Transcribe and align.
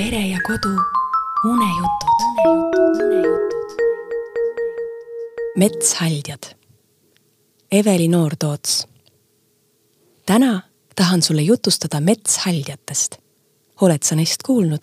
pere 0.00 0.26
ja 0.26 0.38
kodu 0.46 0.76
unejutud. 1.44 2.20
metshaldjad. 5.56 6.56
Eveli 7.72 8.08
Noortoots. 8.08 8.86
täna 10.26 10.62
tahan 10.96 11.22
sulle 11.22 11.42
jutustada 11.42 12.00
metshaldjatest. 12.00 13.16
oled 13.80 14.02
sa 14.02 14.14
neist 14.14 14.42
kuulnud? 14.42 14.82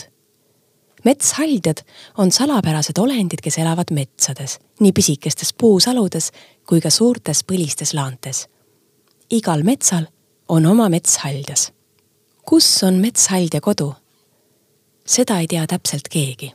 metshaldjad 1.06 1.78
on 2.18 2.32
salapärased 2.32 2.98
olendid, 2.98 3.42
kes 3.44 3.58
elavad 3.58 3.90
metsades, 3.92 4.60
nii 4.80 4.92
pisikestes 4.92 5.54
puusaludes 5.54 6.32
kui 6.70 6.82
ka 6.82 6.90
suurtes 6.90 7.44
põlistes 7.52 7.94
laantes. 7.94 8.48
igal 9.32 9.64
metsal 9.64 10.06
on 10.48 10.66
oma 10.66 10.90
metshaljas. 10.90 11.72
kus 12.46 12.84
on 12.84 12.94
metshaldja 12.94 13.62
kodu? 13.62 13.96
Seda 15.08 15.40
ei 15.40 15.48
tea 15.48 15.66
täpselt 15.68 16.08
keegi. 16.12 16.52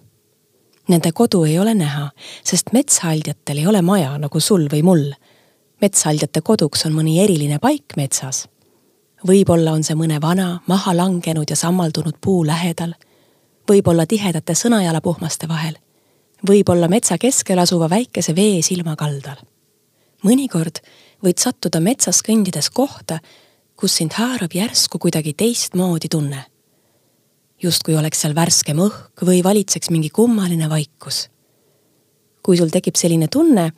Nende 0.88 1.12
kodu 1.12 1.45
ei 1.45 1.59
ole 1.59 1.74
näha, 1.74 2.10
sest 2.45 2.73
metshaldjatel 2.73 3.62
ei 3.62 3.66
ole 3.66 3.83
maja 3.83 4.16
nagu 4.19 4.41
sul 4.41 4.66
või 4.73 4.83
mul. 4.83 5.12
metshaldjate 5.80 6.41
koduks 6.41 6.87
on 6.87 6.93
mõni 6.93 7.19
eriline 7.23 7.59
paik 7.59 7.96
metsas. 7.96 8.48
võib-olla 9.27 9.73
on 9.73 9.84
see 9.84 9.95
mõne 9.95 10.20
vana, 10.20 10.60
maha 10.66 10.96
langenud 10.96 11.51
ja 11.51 11.57
sammaldunud 11.57 12.19
puu 12.20 12.46
lähedal, 12.46 12.95
võib-olla 13.70 14.07
tihedate 14.07 14.55
sõnajalapuhmaste 14.55 15.48
vahel, 15.48 15.79
võib-olla 16.48 16.88
metsa 16.88 17.19
keskel 17.19 17.59
asuva 17.59 17.91
väikese 17.91 18.37
vee 18.37 18.62
silmakaldal. 18.62 19.37
mõnikord 20.24 20.82
võid 21.24 21.38
sattuda 21.38 21.80
metsas 21.80 22.23
kõndides 22.23 22.71
kohta, 22.71 23.19
kus 23.77 23.96
sind 23.96 24.12
haarab 24.12 24.51
järsku 24.55 24.98
kuidagi 24.98 25.32
teistmoodi 25.32 26.09
tunne 26.09 26.52
justkui 27.62 27.97
oleks 27.97 28.25
seal 28.25 28.34
värskem 28.34 28.80
õhk 28.83 29.23
või 29.27 29.43
valitseks 29.45 29.91
mingi 29.91 30.11
kummaline 30.11 30.68
vaikus. 30.71 31.29
kui 32.43 32.57
sul 32.59 32.73
tekib 32.74 32.96
selline 32.99 33.29
tunne, 33.30 33.71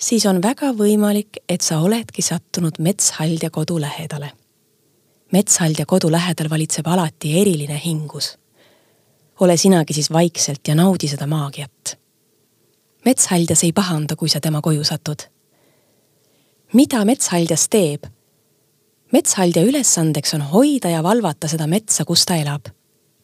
siis 0.00 0.24
on 0.26 0.40
väga 0.42 0.70
võimalik, 0.72 1.42
et 1.48 1.60
sa 1.60 1.82
oledki 1.84 2.22
sattunud 2.22 2.78
metshaldja 2.78 3.50
kodu 3.50 3.80
lähedale. 3.80 4.32
metshaldja 5.32 5.86
kodu 5.86 6.10
lähedal 6.10 6.50
valitseb 6.50 6.86
alati 6.86 7.40
eriline 7.40 7.80
hingus. 7.84 8.38
ole 9.40 9.56
sinagi 9.56 9.92
siis 9.92 10.12
vaikselt 10.12 10.68
ja 10.68 10.74
naudi 10.74 11.08
seda 11.08 11.26
maagiat. 11.26 11.98
metshaldjas 13.04 13.64
ei 13.64 13.72
pahanda, 13.72 14.16
kui 14.16 14.28
sa 14.28 14.40
tema 14.40 14.60
koju 14.60 14.84
satud. 14.84 15.22
mida 16.72 17.04
metshaldjas 17.04 17.68
teeb? 17.68 18.06
metshaldja 19.12 19.62
ülesandeks 19.62 20.34
on 20.34 20.40
hoida 20.40 20.88
ja 20.88 21.02
valvata 21.02 21.48
seda 21.48 21.66
metsa, 21.66 22.04
kus 22.04 22.24
ta 22.24 22.36
elab 22.36 22.76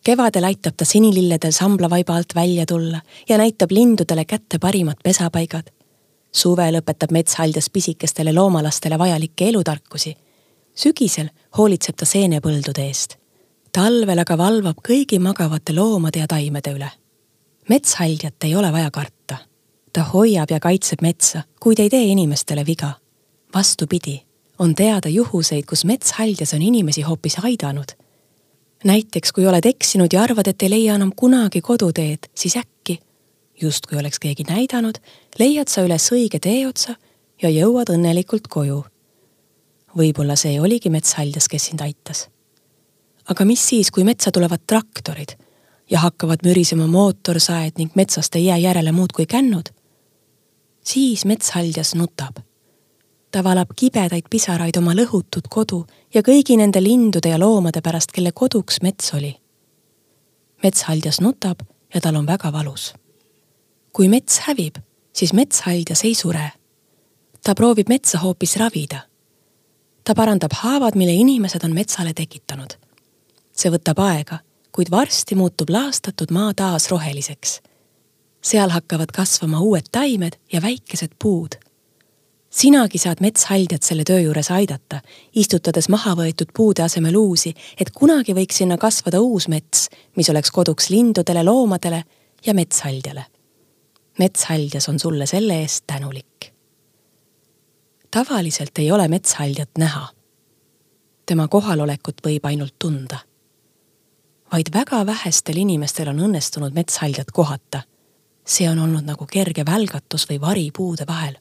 kevadel 0.04 0.44
aitab 0.44 0.74
ta 0.76 0.84
sinililledel 0.84 1.52
samblavaiba 1.52 2.16
alt 2.16 2.34
välja 2.34 2.66
tulla 2.66 3.00
ja 3.28 3.38
näitab 3.38 3.70
lindudele 3.70 4.24
kätte 4.24 4.58
parimad 4.58 4.96
pesapaigad. 5.04 5.70
suvel 6.32 6.80
õpetab 6.80 7.12
metshaljas 7.12 7.70
pisikestele 7.70 8.32
loomalastele 8.32 8.98
vajalikke 8.98 9.48
elutarkusi. 9.48 10.16
sügisel 10.74 11.28
hoolitseb 11.58 11.96
ta 11.96 12.04
seenepõldude 12.04 12.86
eest. 12.86 13.16
talvel 13.72 14.18
aga 14.18 14.38
valvab 14.38 14.82
kõigi 14.88 15.18
magavate 15.18 15.72
loomade 15.72 16.18
ja 16.18 16.26
taimede 16.26 16.70
üle. 16.70 16.90
metshaljat 17.68 18.44
ei 18.44 18.56
ole 18.56 18.72
vaja 18.72 18.90
karta. 18.90 19.36
ta 19.92 20.02
hoiab 20.02 20.50
ja 20.50 20.60
kaitseb 20.60 21.02
metsa, 21.02 21.42
kuid 21.60 21.78
ei 21.78 21.90
tee 21.90 22.04
inimestele 22.04 22.66
viga. 22.66 22.92
vastupidi, 23.54 24.22
on 24.58 24.74
teada 24.74 25.08
juhuseid, 25.08 25.64
kus 25.64 25.84
metshaljas 25.84 26.54
on 26.54 26.62
inimesi 26.62 27.02
hoopis 27.02 27.36
aidanud 27.44 28.01
näiteks 28.84 29.32
kui 29.32 29.46
oled 29.46 29.66
eksinud 29.66 30.12
ja 30.12 30.22
arvad, 30.22 30.46
et 30.46 30.62
ei 30.62 30.70
leia 30.70 30.94
enam 30.94 31.12
kunagi 31.16 31.60
koduteed, 31.60 32.28
siis 32.34 32.56
äkki, 32.56 32.98
justkui 33.60 33.98
oleks 33.98 34.18
keegi 34.18 34.46
näidanud, 34.48 34.98
leiad 35.38 35.68
sa 35.68 35.84
üles 35.86 36.08
õige 36.12 36.40
teeotsa 36.42 36.96
ja 37.42 37.50
jõuad 37.50 37.94
õnnelikult 37.94 38.48
koju. 38.48 38.84
võib-olla 39.96 40.36
see 40.40 40.60
oligi 40.60 40.90
metshaljas, 40.90 41.48
kes 41.48 41.66
sind 41.66 41.80
aitas. 41.80 42.28
aga 43.28 43.44
mis 43.44 43.68
siis, 43.68 43.90
kui 43.90 44.04
metsa 44.04 44.30
tulevad 44.30 44.60
traktorid 44.66 45.36
ja 45.90 45.98
hakkavad 45.98 46.38
mürisema 46.44 46.86
mootorsaed 46.86 47.78
ning 47.78 47.94
metsast 47.94 48.34
ei 48.36 48.46
jää 48.46 48.58
järele 48.58 48.92
muud 48.92 49.12
kui 49.12 49.26
kännud? 49.26 49.68
siis 50.84 51.24
metshaljas 51.24 51.94
nutab 51.94 52.42
ta 53.32 53.44
valab 53.44 53.70
kibedaid 53.76 54.28
pisaraid 54.30 54.76
oma 54.76 54.92
lõhutud 54.92 55.48
kodu 55.48 55.82
ja 56.14 56.20
kõigi 56.22 56.58
nende 56.60 56.82
lindude 56.84 57.32
ja 57.32 57.38
loomade 57.40 57.80
pärast, 57.80 58.12
kelle 58.12 58.32
koduks 58.32 58.82
mets 58.82 59.14
oli. 59.14 59.36
metshaldjas 60.62 61.20
nutab 61.20 61.62
ja 61.94 62.00
tal 62.00 62.16
on 62.16 62.26
väga 62.26 62.52
valus. 62.52 62.92
kui 63.92 64.08
mets 64.08 64.38
hävib, 64.38 64.76
siis 65.12 65.32
metshaldjas 65.32 66.04
ei 66.04 66.14
sure. 66.14 66.52
ta 67.44 67.54
proovib 67.54 67.88
metsa 67.88 68.18
hoopis 68.18 68.56
ravida. 68.56 69.00
ta 70.04 70.14
parandab 70.14 70.52
haavad, 70.52 70.94
mille 70.94 71.12
inimesed 71.12 71.64
on 71.64 71.74
metsale 71.74 72.12
tekitanud. 72.14 72.76
see 73.52 73.70
võtab 73.70 73.98
aega, 73.98 74.38
kuid 74.72 74.90
varsti 74.90 75.34
muutub 75.34 75.70
laastatud 75.70 76.30
maa 76.30 76.54
taas 76.54 76.90
roheliseks. 76.90 77.60
seal 78.42 78.70
hakkavad 78.70 79.08
kasvama 79.12 79.60
uued 79.60 79.88
taimed 79.92 80.36
ja 80.52 80.62
väikesed 80.62 81.16
puud 81.18 81.71
sinagi 82.52 82.98
saad 82.98 83.20
metshaldjat 83.20 83.82
selle 83.82 84.04
töö 84.04 84.20
juures 84.20 84.50
aidata, 84.52 85.00
istutades 85.34 85.88
maha 85.92 86.14
võetud 86.18 86.52
puude 86.56 86.84
asemel 86.84 87.16
uusi, 87.16 87.54
et 87.80 87.90
kunagi 87.96 88.34
võiks 88.36 88.60
sinna 88.60 88.76
kasvada 88.78 89.20
uus 89.24 89.48
mets, 89.48 89.88
mis 90.16 90.28
oleks 90.30 90.52
koduks 90.52 90.90
lindudele, 90.92 91.44
loomadele 91.44 92.02
ja 92.46 92.54
metshaldjale. 92.54 93.24
metshaldjas 94.18 94.88
on 94.88 94.98
sulle 94.98 95.26
selle 95.26 95.60
eest 95.62 95.84
tänulik. 95.86 96.52
tavaliselt 98.10 98.78
ei 98.78 98.90
ole 98.92 99.08
metshaldjat 99.08 99.70
näha. 99.78 100.08
tema 101.26 101.48
kohalolekut 101.48 102.20
võib 102.26 102.44
ainult 102.44 102.74
tunda. 102.78 103.18
vaid 104.52 104.68
väga 104.74 105.06
vähestel 105.06 105.56
inimestel 105.56 106.08
on 106.08 106.20
õnnestunud 106.20 106.74
metshaldjat 106.74 107.30
kohata. 107.30 107.82
see 108.46 108.68
on 108.70 108.78
olnud 108.78 109.04
nagu 109.04 109.26
kerge 109.26 109.66
välgatus 109.66 110.28
või 110.28 110.40
vari 110.40 110.70
puude 110.70 111.06
vahel 111.06 111.36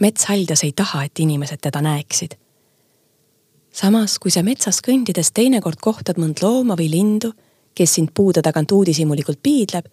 metshaljas 0.00 0.64
ei 0.64 0.72
taha, 0.72 1.04
et 1.04 1.18
inimesed 1.18 1.58
teda 1.60 1.82
näeksid. 1.82 2.34
samas, 3.72 4.18
kui 4.18 4.30
sa 4.30 4.42
metsas 4.42 4.78
kõndides 4.86 5.32
teinekord 5.34 5.80
kohtad 5.82 6.18
mõnd 6.18 6.42
looma 6.42 6.76
või 6.78 6.90
lindu, 6.90 7.32
kes 7.74 7.94
sind 7.94 8.12
puude 8.14 8.42
tagant 8.42 8.72
uudishimulikult 8.72 9.38
piidleb, 9.42 9.86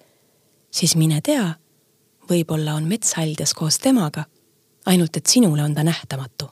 siis 0.71 0.95
mine 0.95 1.21
tea, 1.21 1.55
võib-olla 2.29 2.75
on 2.77 2.85
metshaljas 2.85 3.53
koos 3.53 3.79
temaga, 3.79 4.25
ainult 4.85 5.17
et 5.17 5.25
sinule 5.25 5.63
on 5.63 5.73
ta 5.75 5.83
nähtamatu. 5.83 6.49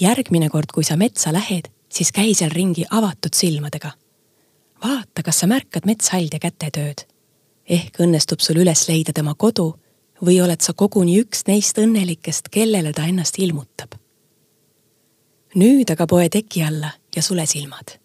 järgmine 0.00 0.48
kord, 0.48 0.70
kui 0.74 0.84
sa 0.84 0.96
metsa 0.96 1.32
lähed, 1.32 1.68
siis 1.88 2.12
käi 2.12 2.34
seal 2.34 2.50
ringi 2.50 2.84
avatud 2.90 3.34
silmadega. 3.34 3.90
vaata, 4.84 5.22
kas 5.22 5.40
sa 5.40 5.46
märkad 5.46 5.86
metshaldja 5.86 6.38
kätetööd. 6.38 7.06
ehk 7.68 8.00
õnnestub 8.00 8.40
sul 8.40 8.56
üles 8.56 8.88
leida 8.88 9.12
tema 9.12 9.34
kodu 9.34 9.74
või 10.24 10.40
oled 10.42 10.60
sa 10.60 10.72
koguni 10.72 11.18
üks 11.22 11.44
neist 11.46 11.78
õnnelikest, 11.78 12.50
kellele 12.50 12.92
ta 12.92 13.06
ennast 13.06 13.38
ilmutab? 13.38 13.94
nüüd 15.58 15.88
aga 15.90 16.06
poe 16.06 16.28
teki 16.28 16.62
alla 16.62 16.90
ja 17.16 17.22
sule 17.22 17.46
silmad. 17.46 17.98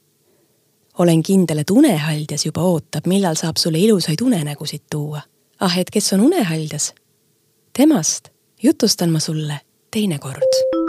olen 0.97 1.23
kindel, 1.23 1.57
et 1.57 1.69
unehaldjas 1.69 2.45
juba 2.45 2.61
ootab, 2.61 3.07
millal 3.07 3.35
saab 3.35 3.57
sulle 3.57 3.79
ilusaid 3.79 4.21
unenägusid 4.21 4.83
tuua. 4.89 5.21
ah, 5.59 5.77
et 5.77 5.89
kes 5.89 6.13
on 6.13 6.21
unehaldjas? 6.29 6.93
temast 7.77 8.29
jutustan 8.63 9.09
ma 9.09 9.19
sulle 9.19 9.59
teinekord 9.91 10.82